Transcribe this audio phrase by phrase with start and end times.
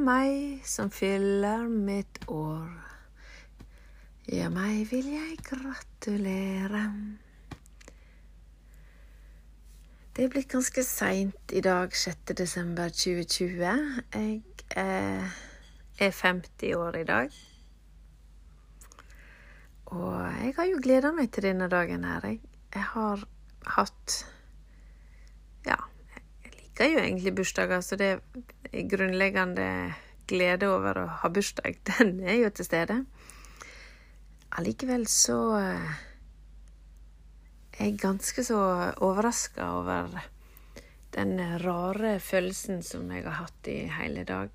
[0.00, 2.70] meg som fyller mitt år.
[4.30, 6.84] Ja, meg vil jeg gratulere.
[10.16, 12.34] Det er blitt ganske seint i dag, 6.
[12.38, 13.62] desember 2020.
[14.14, 14.42] Jeg
[14.76, 15.38] eh,
[15.98, 17.38] er 50 år i dag.
[19.90, 22.26] Og jeg har jo gleda meg til denne dagen her.
[22.26, 22.40] Jeg,
[22.74, 23.24] jeg har
[23.78, 24.20] hatt
[26.80, 28.20] jeg liker jo egentlig bursdager, så det
[28.88, 29.94] grunnleggende
[30.30, 33.02] glede over å ha bursdag, den er jo til stede.
[34.58, 35.82] Allikevel så er
[37.78, 38.58] jeg ganske så
[39.00, 40.08] overraska over
[41.14, 44.50] den rare følelsen som jeg har hatt i hele dag,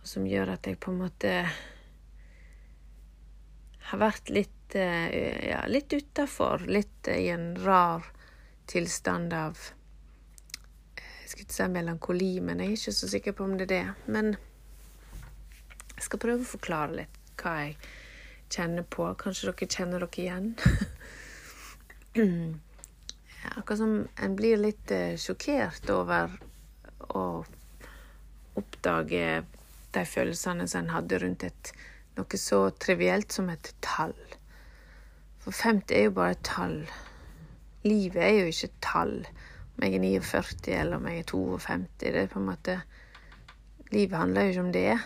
[0.00, 1.32] og som gjør at jeg på en måte
[3.84, 8.06] har vært litt eh, ja, litt utafor, litt i en rar
[8.70, 9.83] tilstand av eh, Jeg
[11.34, 13.94] skulle ikke si melankoli, men jeg er ikke så sikker på om det er det.
[14.06, 14.36] Men
[15.96, 17.74] jeg skal prøve å forklare litt hva jeg
[18.54, 19.08] kjenner på.
[19.18, 20.54] Kanskje dere kjenner dere igjen?
[23.58, 26.30] Akkurat som en blir litt eh, sjokkert over
[27.10, 27.44] å
[28.54, 29.42] oppdage
[29.94, 31.72] de følelsene som en hadde rundt et,
[32.14, 34.14] noe så trivielt som et tall.
[35.42, 36.78] For 50 er jo bare et tall.
[37.84, 39.18] Livet er jo ikke et tall.
[39.74, 41.88] Om jeg er 49 eller om jeg er 52.
[42.00, 42.80] Det er på en måte
[43.92, 44.98] Livet handler jo ikke om det.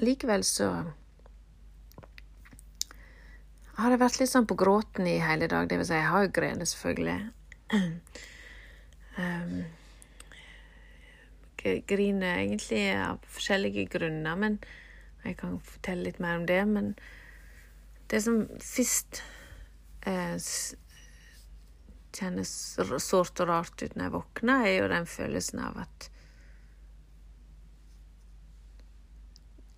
[0.00, 0.68] Likevel så
[3.80, 5.68] har jeg vært litt sånn på gråten i hele dag.
[5.68, 7.18] Det vil si, jeg har jo grene, selvfølgelig.
[9.20, 9.58] Um,
[11.60, 14.58] griner egentlig av forskjellige grunner, men
[15.24, 16.60] jeg kan fortelle litt mer om det.
[16.68, 16.94] Men
[18.12, 19.22] det som sist
[20.08, 20.36] eh,
[22.20, 22.52] kjennes
[23.02, 26.10] sårt og rart ut når jeg våkner, er jo den følelsen av at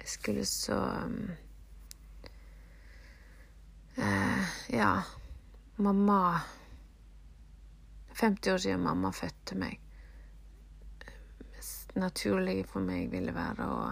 [0.03, 1.31] jeg skulle så um,
[3.97, 4.97] uh, Ja,
[5.77, 6.41] mamma
[8.13, 9.79] 50 år siden mamma fødte meg.
[11.53, 13.87] Mest naturlige for meg ville være å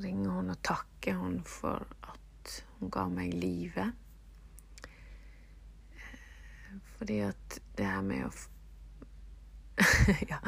[0.00, 3.98] ringe henne og takke henne for at hun ga meg livet.
[7.00, 8.30] Fordi at det her med å
[10.28, 10.38] Ja,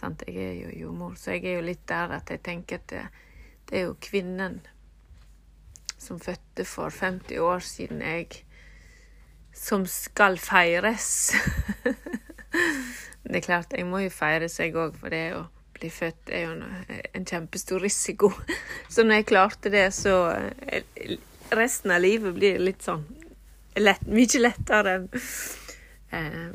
[0.00, 2.86] sant, jeg er jo jordmor, så jeg er jo litt der at jeg tenker at
[2.88, 3.02] det,
[3.68, 4.62] det er jo kvinnen
[6.00, 8.46] som fødte for 50 år siden, jeg
[9.52, 11.34] som skal feires.
[13.28, 15.44] det er klart, jeg må jo feires, jeg òg, for det å
[15.76, 16.56] bli født er jo
[17.12, 18.32] en kjempestor risiko.
[18.92, 21.18] Så når jeg klarte det, så eh,
[21.50, 23.02] Resten av livet blir litt sånn
[23.74, 25.08] lett, mye lettere enn
[26.10, 26.52] Jeg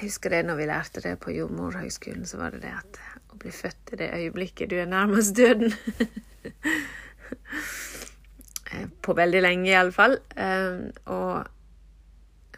[0.00, 3.00] husker det når vi lærte det på jordmorhøgskolen, så var det det at
[3.32, 5.72] å bli født i det øyeblikket du er nærmest døden
[8.74, 10.18] Eh, på veldig lenge, iallfall.
[10.36, 11.42] Eh,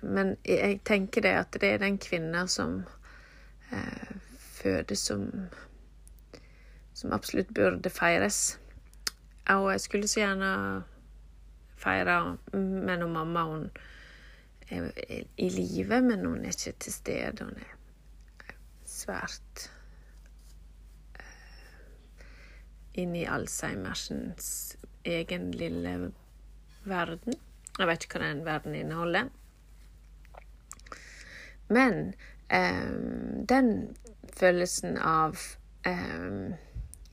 [0.02, 2.84] Men jeg tenker det at det er den kvinna som
[3.72, 5.30] eh, fødes som
[6.94, 8.58] Som absolutt burde feires.
[9.48, 10.84] Og jeg skulle så gjerne
[11.76, 13.42] feire med noen mamma.
[13.44, 13.70] Hun
[14.70, 14.90] er
[15.36, 17.44] i live, men hun er ikke til stede.
[17.44, 17.76] Hun er
[18.86, 19.70] svært
[22.96, 26.12] inne i Alzheimersens egen lille
[26.84, 27.36] verden.
[27.78, 29.28] Jeg vet ikke hva den verden inneholder.
[31.68, 32.14] Men
[32.48, 33.72] um, den
[34.38, 35.38] følelsen av
[35.86, 36.54] um,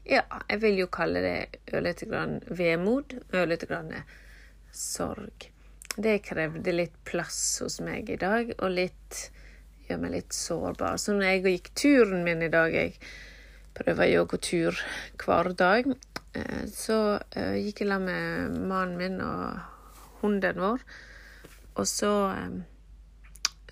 [0.03, 3.93] Ja, jeg vil jo kalle det ørlite grann vemod, ørlite grann
[4.75, 5.52] sorg.
[5.95, 9.27] Det krevde litt plass hos meg i dag, og litt
[9.85, 10.97] gjør meg litt sårbar.
[10.97, 12.95] Så når jeg gikk turen min i dag jeg
[13.77, 14.79] prøver jo å gå tur
[15.21, 15.89] hver dag.
[16.33, 16.99] Eh, så
[17.37, 20.83] eh, gikk jeg sammen med mannen min og hunden vår,
[21.75, 22.59] og så eh,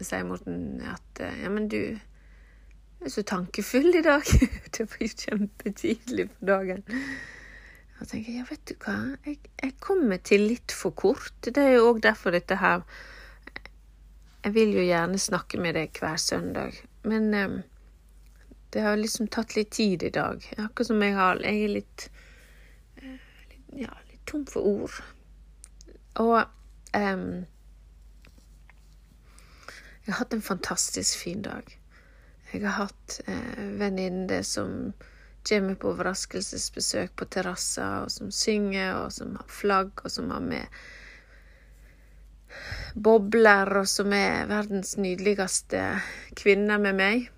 [0.01, 4.25] sier Morten at ja, men du er så tankefull i dag.
[4.73, 6.85] det var jo kjempetidlig på dagen.
[8.01, 8.95] Og tenker jeg, ja, vet du hva,
[9.27, 11.35] jeg, jeg kommer til litt for kort.
[11.45, 12.81] Det er jo òg derfor dette her
[14.41, 17.29] Jeg vil jo gjerne snakke med deg hver søndag, men
[18.73, 20.53] det har liksom tatt litt tid i dag.
[20.57, 22.09] Akkurat som jeg har Jeg er litt,
[23.03, 23.17] uh,
[23.51, 25.01] litt Ja, litt tom for ord.
[26.23, 26.37] Og
[26.95, 27.45] um,
[30.05, 31.67] Jeg har hatt en fantastisk fin dag.
[32.51, 34.93] Jeg har hatt eh, venninner som
[35.49, 40.43] kommer på overraskelsesbesøk på terrasser, og som synger, og som har flagg, og som har
[40.45, 40.81] med
[42.95, 45.83] bobler, og som er verdens nydeligste
[46.37, 47.29] kvinner med meg.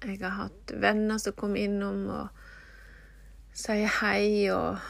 [0.00, 2.28] Jeg har hatt venner som kom innom og
[3.56, 4.80] sier hei, og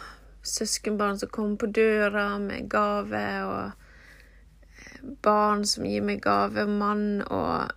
[0.47, 7.73] søskenbarn som kommer på døra med gave, og barn som gir meg gave, mann og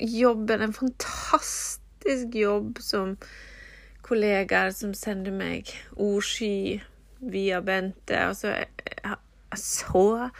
[0.00, 0.64] jobben.
[0.64, 3.16] En fantastisk jobb som
[4.10, 6.80] kollegaer som sender meg ordsky
[7.20, 8.18] via Bente.
[8.18, 10.30] Altså, jeg, jeg så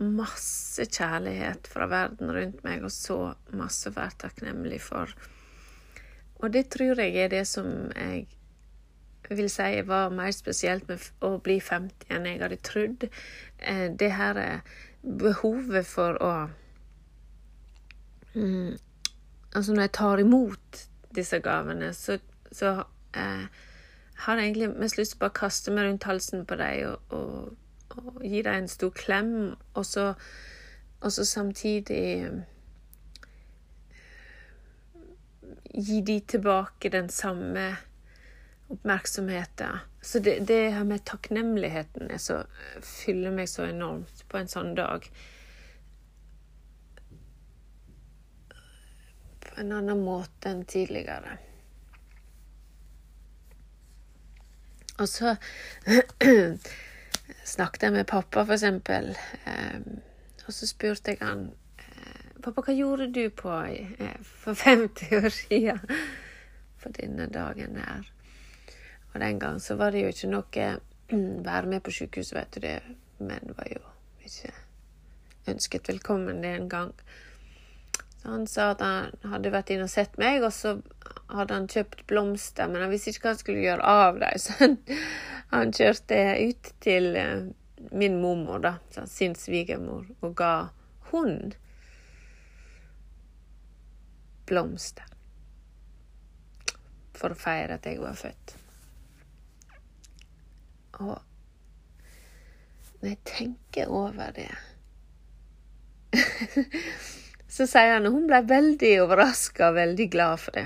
[0.00, 5.12] masse kjærlighet fra verden rundt meg, og så masse å være takknemlig for.
[6.40, 8.26] Og det tror jeg er det som jeg
[9.26, 13.06] vil si var mer spesielt med å bli 50 enn jeg hadde trodd.
[13.58, 16.34] Eh, det her er behovet for å
[18.34, 18.76] mm,
[19.56, 20.80] Altså, når jeg tar imot
[21.16, 22.18] disse gavene, så,
[22.56, 22.72] så
[23.16, 23.46] eh,
[24.24, 27.16] har jeg egentlig mest lyst til å bare kaste meg rundt halsen på deg og,
[27.16, 27.56] og,
[28.00, 29.32] og, gi deg en stor klem,
[29.76, 30.12] og så,
[31.00, 32.44] og så samtidig eh,
[35.76, 37.66] Gi de tilbake den samme
[38.72, 39.82] oppmerksomheten.
[40.00, 42.38] Så det, det her med takknemligheten er så,
[42.80, 45.04] fyller meg så enormt på en sånn dag.
[49.44, 51.36] På en annen måte enn tidligere.
[54.98, 55.36] Og så
[57.54, 59.16] snakket jeg med pappa, for eksempel,
[60.46, 61.48] og så spurte jeg han
[61.78, 65.80] eh, Pappa, hva gjorde du på eh, for 50 år siden
[66.78, 68.06] For denne dagen her?
[69.12, 70.68] Og den gang så var det jo ikke noe
[71.50, 72.78] være med på sykehuset, vet du det.
[73.18, 73.82] Men var jo
[74.22, 74.52] ikke
[75.50, 76.92] ønsket velkommen den gang.
[78.22, 80.76] Så han sa at han hadde vært inne og sett meg, og så
[81.28, 84.38] hadde han kjøpt blomster, men han visste ikke hva han skulle gjøre av dem.
[84.44, 84.76] Så han,
[85.52, 87.46] han kjørte ut til uh,
[87.92, 88.74] min mormor, da,
[89.10, 90.52] sin svigermor, og ga
[91.10, 91.52] hun
[94.46, 95.06] blomster.
[97.16, 98.56] For å feire at jeg var født.
[101.00, 101.16] Og
[103.00, 104.48] når jeg tenker over det
[107.52, 110.64] Så sier han at hun ble veldig overraska og veldig glad for det.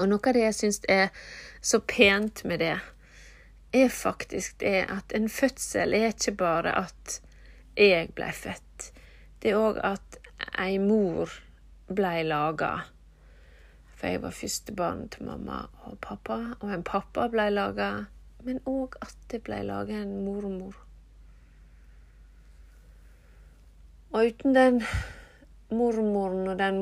[0.00, 1.10] Og noe av det jeg syns er
[1.60, 2.78] så pent med det,
[3.76, 7.20] er faktisk det at en fødsel er ikke bare at
[7.76, 8.88] jeg ble født.
[9.42, 10.18] Det er òg at
[10.58, 11.30] ei mor
[11.86, 12.72] blei laga.
[13.94, 17.90] For jeg var førstebarn til mamma og pappa, og en pappa ble laga.
[18.42, 20.78] Men òg at det ble laga en mormor.
[24.10, 24.80] Og uten den
[25.70, 26.80] mormoren og den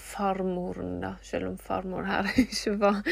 [0.00, 3.02] farmoren, da, selv om farmor her ikke var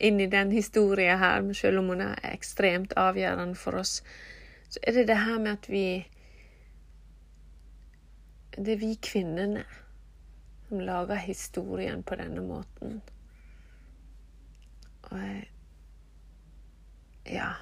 [0.00, 4.02] inni den historien her, men selv om hun er ekstremt avgjørende for oss,
[4.68, 5.86] så er det det her med at vi
[8.56, 9.64] Det er vi kvinnene
[10.68, 13.02] som lager historien på denne måten.
[15.02, 15.48] Og jeg
[17.26, 17.52] Ja.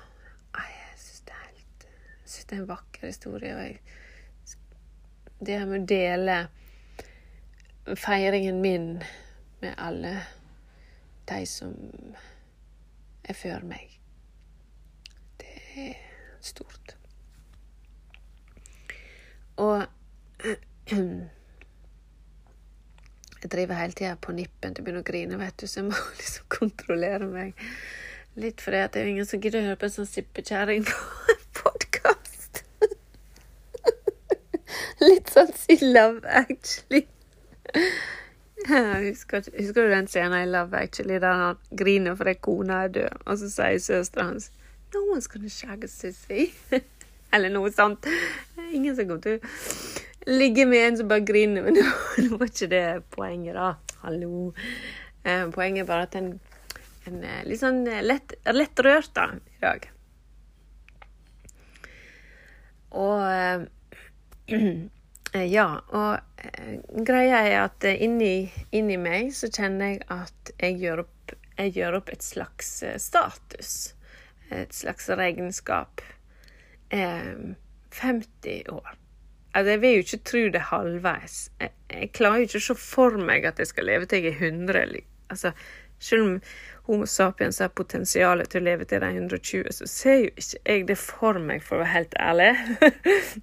[0.54, 1.86] Jeg syns det er helt
[2.22, 3.56] Jeg syns det er en vakker historie.
[3.56, 3.80] Og jeg,
[5.38, 6.36] det her med å dele
[8.00, 8.88] feiringen min
[9.60, 10.14] med alle
[11.28, 11.74] de som
[13.24, 13.98] er før meg,
[15.40, 15.94] det er
[16.44, 16.96] stort.
[19.56, 19.86] Og
[23.44, 25.90] Jeg driver hele tida på nippen til å begynne å grine, vet du, så jeg
[25.90, 27.58] må liksom kontrollere meg
[28.40, 28.62] litt.
[28.64, 31.42] For det er jo ingen som gidder å høre på en sånn sippekjerring på en
[31.58, 32.62] podkast.
[35.10, 37.04] litt sånn si Love Actually.
[38.64, 43.22] Husker, husker, du den scenen i Love Actually der han griner fordi kona er død,
[43.26, 44.50] og så sier søstera hans
[44.94, 46.52] No one's gonna shag a sissy.
[47.34, 48.06] Eller noe sånt.
[48.70, 51.64] Ingen som kommer til å ligge med en som bare griner.
[51.66, 51.80] Men
[52.22, 53.72] nå var ikke det poenget, da.
[54.04, 54.52] Hallo.
[55.26, 56.30] Eh, poenget er bare at en,
[57.10, 59.88] er litt sånn lett, lett rørt da, i dag.
[62.94, 63.66] Og eh,
[65.50, 71.04] ja, og eh, greia er at inni, inni, meg så kjenner jeg at jeg gjør,
[71.06, 73.72] opp, jeg gjør opp et slags status.
[74.54, 76.04] Et slags regnskap.
[76.94, 78.92] 50 år.
[79.54, 81.38] Altså, jeg vil jo ikke tro det halvveis.
[81.60, 84.34] Jeg, jeg, klarer jo ikke å se for meg at jeg skal leve til jeg
[84.34, 85.02] er 100.
[85.30, 85.52] Altså,
[86.02, 86.32] selv om
[86.88, 90.88] Homo sapiens har potensialet til å leve til de 120, så ser jo ikke jeg
[90.90, 92.50] det for meg, for å være helt ærlig.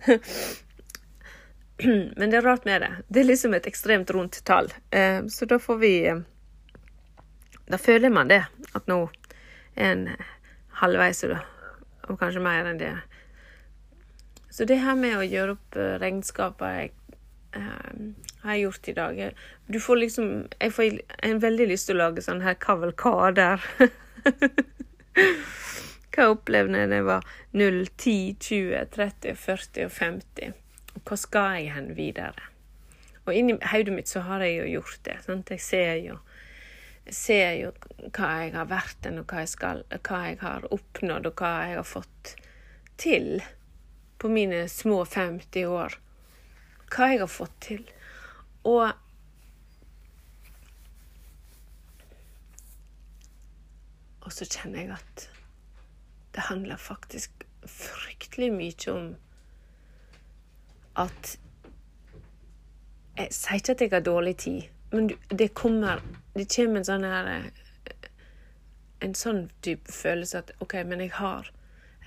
[2.16, 2.92] Men det er rart med det.
[3.08, 4.70] Det er liksom et ekstremt rundt tall.
[4.90, 6.20] Eh, så da får vi eh,
[7.66, 8.44] Da føler man det,
[8.76, 9.10] at nå
[9.76, 10.08] er en
[10.82, 12.92] halvveis, og kanskje mer enn det.
[14.52, 16.92] Så det her med å gjøre opp eh, regnskaper
[17.52, 19.18] har jeg gjort i dag.
[19.68, 23.60] Du får liksom Jeg får en veldig lyst til å lage sånn her kavalkader.
[26.12, 30.56] Hva jeg opplevde da jeg var 0, 10, 20, 30, 40 og 50.
[31.08, 32.50] Hva skal jeg hen videre?
[33.26, 35.18] Og inni hodet mitt så har jeg jo gjort det.
[35.26, 35.52] Sant?
[35.54, 36.18] Jeg ser jo,
[37.06, 37.74] ser jo
[38.10, 41.78] hva jeg har vært og hva jeg, skal, hva jeg har oppnådd, og hva jeg
[41.78, 42.34] har fått
[43.02, 43.30] til
[44.22, 45.98] på mine små 50 år.
[46.92, 47.88] Hva jeg har fått til.
[48.68, 48.92] Og
[54.22, 55.24] Og så kjenner jeg at
[56.36, 59.08] det handler faktisk fryktelig mye om
[60.96, 61.38] at
[63.18, 66.02] Jeg sier ikke at jeg har dårlig tid, men det kommer
[66.36, 67.52] Det kommer en sånn her
[69.02, 71.52] En sånn type følelse at OK, men jeg har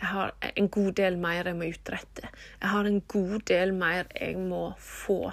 [0.00, 2.28] jeg har en god del mer jeg må utrette.
[2.60, 5.32] Jeg har en god del mer jeg må få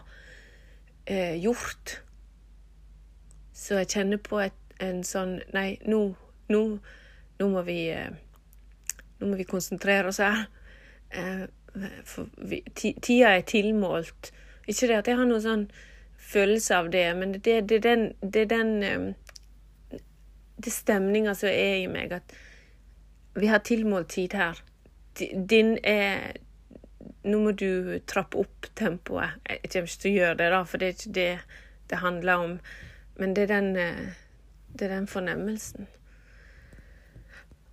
[1.06, 1.98] eh, gjort.
[3.54, 6.00] Så jeg kjenner på et, en sånn Nei, nå,
[6.54, 6.62] nå,
[7.42, 8.14] nå må vi eh,
[9.20, 10.46] Nå må vi konsentrere oss her.
[11.10, 11.44] Eh,
[12.76, 14.32] tida er tilmålt.
[14.68, 15.66] Ikke det at jeg har noen sånn
[16.32, 19.10] følelse av det, men det, det, den, det er den eh,
[20.62, 22.34] Det stemninga som er i meg, at
[23.34, 24.60] vi har tilmålt tid her.
[25.18, 26.38] Din er
[27.24, 29.38] Nå må du trappe opp tempoet.
[29.46, 31.34] Jeg kommer ikke til å gjøre det, da, for det er ikke det
[31.92, 32.54] det handler om.
[33.20, 34.14] Men det er den, eh,
[34.74, 35.88] det er den fornemmelsen.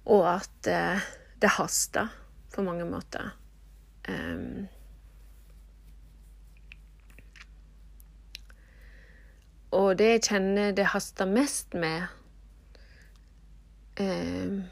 [0.05, 1.07] Og at eh,
[1.41, 2.13] det haster
[2.55, 3.31] på mange måter.
[4.09, 4.69] Um,
[9.77, 12.07] og det jeg kjenner det haster mest med
[14.01, 14.63] um,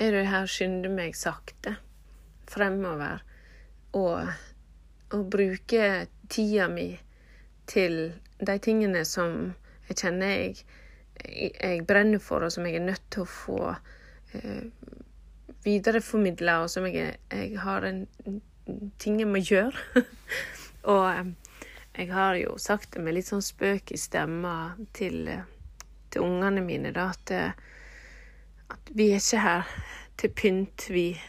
[0.00, 1.76] er det her skynde meg sakte
[2.50, 3.22] fremover
[3.94, 4.32] og,
[5.14, 5.86] og bruke
[6.30, 6.88] tida mi
[7.70, 8.00] til
[8.40, 9.52] de tingene som
[9.88, 10.64] jeg kjenner jeg,
[11.60, 14.66] jeg brenner for, og som jeg er nødt til å få eh,
[15.64, 18.04] videreformidla, og som jeg, jeg, har en
[19.02, 20.04] ting jeg må gjøre.
[20.94, 21.34] og
[21.98, 25.26] jeg har jo sagt det med litt sånn spøk i stemma til,
[26.10, 27.66] til ungene mine, da, at eh,
[28.70, 29.70] at vi er ikke her
[30.18, 31.20] til pynt, vi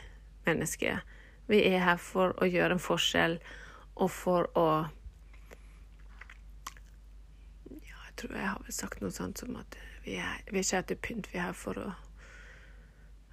[0.46, 1.02] mennesker.
[1.48, 3.40] Vi er her for å gjøre en forskjell
[3.96, 4.68] og for å
[7.72, 10.66] Ja, jeg tror jeg har vel sagt noe sånt som at vi er, vi er
[10.66, 11.90] ikke her til pynt, vi er her for å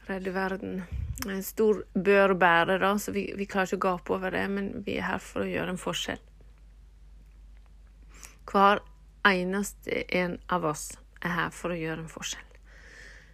[0.09, 0.83] redde verden.
[1.27, 4.71] En stor bør bære, da, så vi, vi klarer ikke å gape over det, men
[4.87, 6.23] vi er her for å gjøre en forskjell.
[8.49, 8.81] Hver
[9.29, 12.47] eneste en av oss er her for å gjøre en forskjell.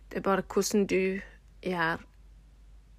[0.09, 1.21] Det er bare hvordan du
[1.62, 2.02] gjør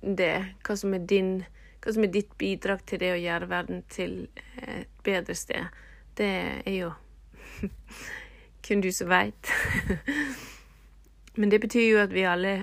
[0.02, 0.38] det.
[0.64, 1.38] Hva som er din
[1.86, 4.14] hva som er ditt bidrag til det å gjøre verden til
[4.58, 5.68] et bedre sted.
[6.18, 6.30] Det
[6.66, 6.90] er jo
[8.66, 9.52] kun du som veit.
[11.38, 12.56] Men det betyr jo at vi alle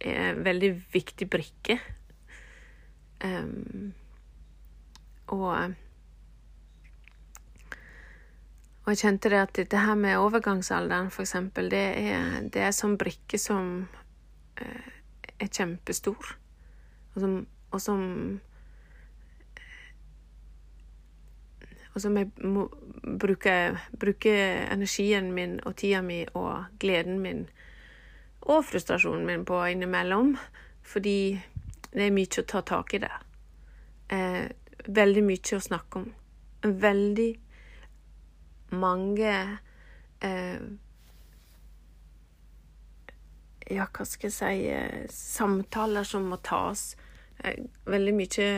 [0.00, 1.78] er en veldig viktig brikke.
[3.24, 3.94] Um,
[5.32, 5.74] og
[8.84, 12.74] og jeg kjente det at dette her med overgangsalderen, for eksempel, det er, det er
[12.76, 13.86] sånn brikke som
[14.60, 14.90] eh,
[15.40, 16.34] er kjempestor,
[17.14, 17.38] og som,
[17.72, 18.02] og som
[21.94, 22.64] Og som jeg må
[23.22, 23.52] bruke,
[24.02, 24.32] bruke
[24.74, 27.44] energien min og tida mi og gleden min
[28.44, 30.34] og frustrasjonen min på innimellom,
[30.84, 31.40] fordi
[31.94, 33.22] det er mye å ta tak i der.
[34.12, 34.46] Eh,
[34.84, 36.08] veldig mye å snakke om.
[36.64, 37.30] Veldig
[38.74, 39.34] mange
[40.24, 40.64] eh,
[43.72, 46.96] Ja, hva skal jeg si eh, Samtaler som må tas.
[47.40, 48.48] Eh, veldig mye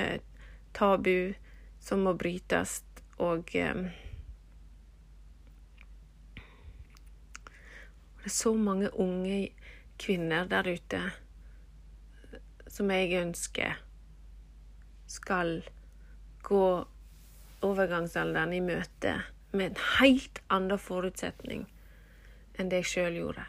[0.74, 1.34] tabu
[1.78, 2.80] som må brytes,
[3.22, 3.86] og eh,
[8.26, 9.52] Det er så mange unge
[9.98, 11.00] kvinner der ute
[12.70, 13.78] som jeg ønsker
[15.06, 15.62] skal
[16.46, 16.66] gå
[17.66, 19.14] overgangsalderen i møte
[19.56, 21.64] med en helt annen forutsetning
[22.56, 23.44] enn det jeg sjøl gjorde.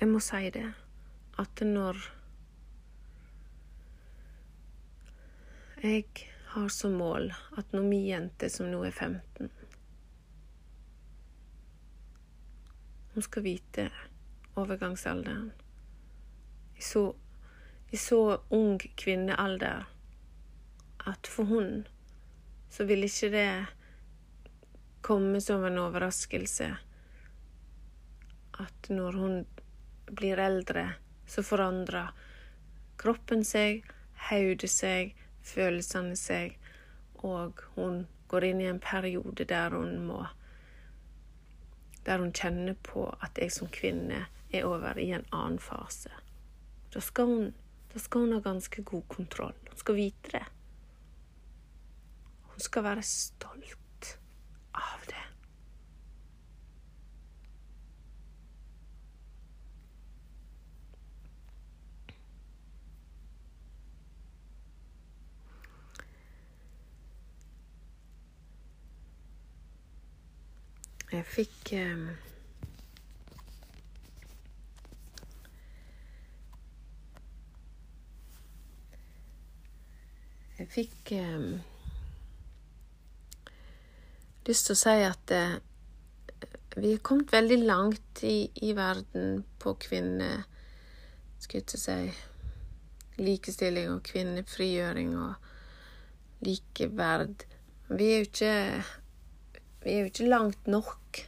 [0.00, 0.66] Jeg må si det,
[1.40, 2.00] at når
[5.84, 6.06] jeg
[6.54, 9.50] har som mål at når min jente, som nå er 15
[13.14, 13.88] Hun skal vite
[14.54, 15.52] overgangsalderen.
[16.76, 17.14] I så,
[17.90, 19.86] i så ung kvinnealder
[21.04, 21.84] at for hun
[22.70, 23.50] så vil ikke det
[25.04, 26.72] komme som en overraskelse
[28.58, 29.46] at når hun
[30.06, 30.92] blir eldre,
[31.26, 32.12] så forandrer
[33.00, 33.84] kroppen seg,
[34.28, 36.58] hodet seg, følelsene seg,
[37.24, 40.22] og hun går inn i en periode der hun må
[42.04, 46.12] Der hun kjenner på at jeg som kvinne er over i en annen fase.
[46.94, 47.54] Da skal hun,
[47.92, 49.56] da skal hun ha ganske god kontroll.
[49.70, 50.44] Hun skal vite det.
[52.52, 54.18] Hun skal være stolt
[54.74, 55.23] av det.
[71.14, 72.06] Jeg fikk um,
[80.58, 81.44] Jeg fikk um,
[84.48, 85.54] lyst til å si at uh,
[86.80, 90.32] vi er kommet veldig langt i, i verden på kvinne...
[91.38, 95.34] Skal jeg ikke si likestilling og kvinnefrigjøring og
[96.42, 97.44] likeverd.
[97.92, 98.54] Vi er jo ikke
[99.84, 101.20] Vi er jo ikke langt nok.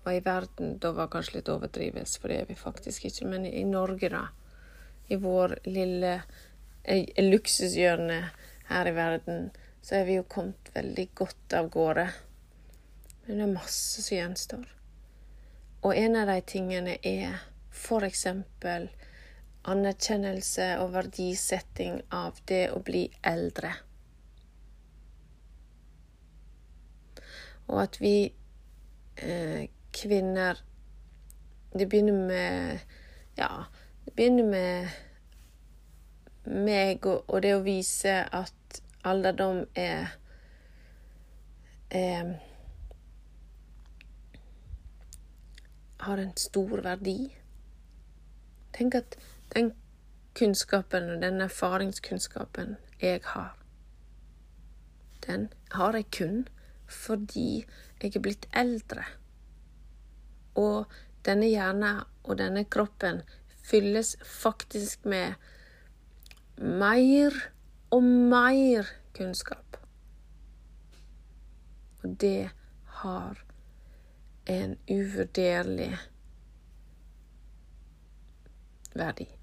[0.00, 3.28] Og i verden, da var kanskje litt overdrivelse, for det er vi faktisk ikke.
[3.28, 4.22] Men i Norge, da.
[5.12, 6.14] I vår lille
[6.82, 8.20] eh, luksushjørne
[8.70, 9.50] her i verden,
[9.82, 12.06] så er vi jo kommet veldig godt av gårde.
[13.26, 14.64] Men det er masse som gjenstår.
[15.82, 17.40] Og en av de tingene er
[18.06, 18.88] eksempel
[19.68, 23.72] anerkjennelse og verdisetting av det å bli eldre.
[27.70, 28.32] Og at vi
[29.16, 30.64] eh, kvinner
[31.72, 32.78] Det begynner med
[33.38, 33.62] Ja,
[34.04, 34.88] det begynner med
[36.44, 40.16] meg og, og det å vise at alderdom er,
[41.90, 42.32] er
[46.00, 47.18] Har en stor verdi.
[48.74, 49.16] Tenk at
[49.54, 49.72] den
[50.34, 53.56] kunnskapen og den erfaringskunnskapen jeg har,
[55.26, 56.48] den har jeg kun
[56.90, 57.64] fordi
[58.02, 59.04] jeg er blitt eldre.
[60.58, 60.90] Og
[61.26, 63.22] denne hjernen og denne kroppen
[63.64, 65.34] fylles faktisk med
[66.60, 67.36] mer
[67.90, 69.78] og mer kunnskap.
[72.02, 72.50] Og det
[73.00, 73.44] har
[74.46, 75.92] en uvurderlig
[78.94, 79.39] verdi.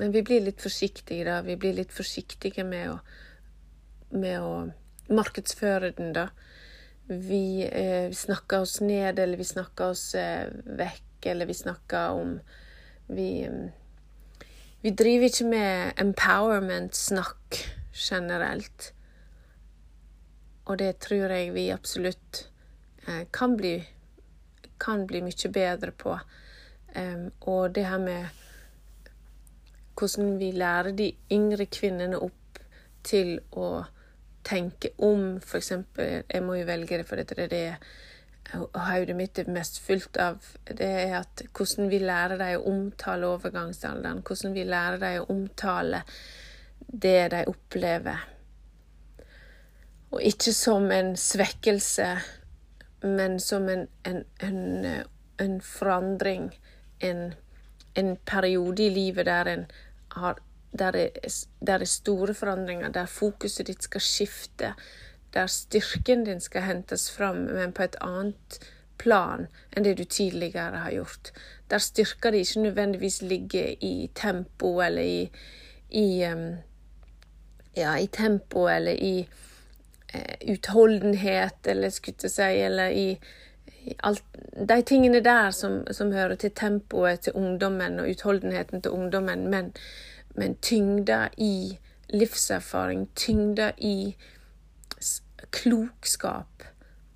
[0.00, 1.40] Men vi blir litt forsiktige, da.
[1.44, 2.96] Vi blir litt forsiktige med å,
[4.16, 4.54] med å
[5.12, 6.30] markedsføre den, da.
[7.10, 10.46] Vi eh, snakker oss ned, eller vi snakker oss eh,
[10.78, 12.38] vekk eller vi snakker om
[13.10, 13.48] Vi,
[14.80, 17.58] vi driver ikke med empowerment-snakk
[17.90, 18.92] generelt.
[20.70, 22.44] Og det tror jeg vi absolutt
[23.08, 23.74] eh, kan bli
[24.80, 26.16] kan bli mye bedre på.
[26.96, 28.39] Um, og det her med
[29.98, 32.60] hvordan vi lærer de yngre kvinnene opp
[33.06, 33.84] til å
[34.44, 37.64] tenke om, eksempel Jeg må jo velge det, for dette er det
[38.56, 43.28] hodet mitt er mest fullt av, det er at hvordan vi lærer dem å omtale
[43.36, 44.22] overgangsalderen.
[44.26, 46.02] Hvordan vi lærer dem å omtale
[46.80, 48.26] det de opplever.
[50.10, 52.08] Og ikke som en svekkelse,
[53.06, 54.86] men som en, en, en,
[55.38, 56.50] en forandring.
[57.00, 57.30] En,
[57.94, 59.66] en, periode i livet der en
[60.12, 60.38] har
[60.78, 61.10] der det,
[61.60, 64.74] det er store forandringer, der fokuset ditt skal skifte
[65.34, 68.58] der styrken din skal hentes fram, men på et annet
[68.98, 71.32] plan enn det du tidligere har gjort.
[71.70, 75.30] Der styrka di ikke nødvendigvis ligger i tempo eller i,
[75.90, 76.24] i
[77.76, 79.28] Ja, i tempo eller i
[80.14, 83.20] eh, utholdenhet, eller skulle jeg si, eller i
[84.02, 84.24] alt
[84.68, 89.72] De tingene der som, som, hører til tempoet til ungdommen og utholdenheten til ungdommen, men,
[90.34, 91.78] men tyngda i
[92.12, 94.16] livserfaring, tyngda i
[95.50, 96.66] klokskap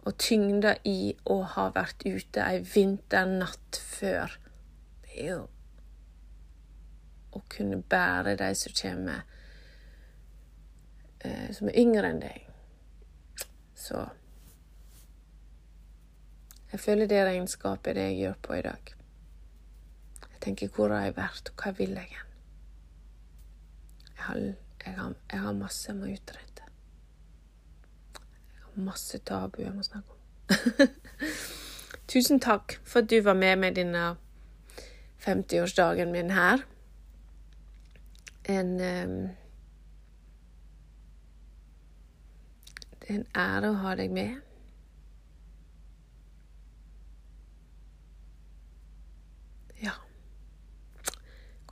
[0.05, 4.39] og tyngde i å ha vært ute ei vinternatt før.
[7.35, 9.23] Å kunne bære de som kommer
[11.21, 12.45] eh, som er yngre enn deg.
[13.79, 14.03] Så
[16.75, 18.95] jeg føler det regnskapet er det jeg gjør på i dag.
[20.33, 22.33] Jeg tenker hvor har jeg vært, og hva vil jeg hen?
[24.11, 24.43] Jeg har,
[24.87, 26.55] jeg har, jeg har masse jeg må utrede
[28.77, 30.89] masse tabu jeg må snakke om.
[32.09, 34.17] Tusen takk for at du var med meg denne
[35.25, 36.67] 50-årsdagen min her.
[38.45, 39.17] En um,
[43.05, 44.37] Det er en ære å ha deg med.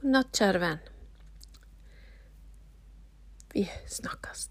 [0.03, 0.81] God natt, kjære venn.
[3.55, 4.49] Vi snakkes.